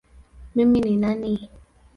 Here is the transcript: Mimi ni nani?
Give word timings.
Mimi 0.55 0.79
ni 0.81 0.95
nani? 1.01 1.49